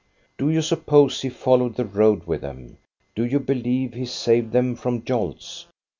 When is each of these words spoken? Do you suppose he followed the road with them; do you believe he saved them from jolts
Do 0.39 0.49
you 0.49 0.63
suppose 0.63 1.21
he 1.21 1.29
followed 1.29 1.75
the 1.75 1.85
road 1.85 2.25
with 2.25 2.41
them; 2.41 2.79
do 3.13 3.23
you 3.23 3.39
believe 3.39 3.93
he 3.93 4.07
saved 4.07 4.51
them 4.51 4.75
from 4.75 5.03
jolts 5.03 5.67